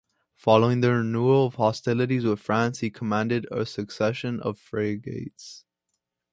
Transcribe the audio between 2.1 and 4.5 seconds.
with France, he commanded a succession